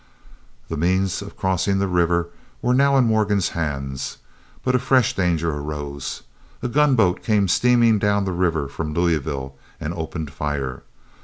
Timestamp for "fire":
10.33-10.81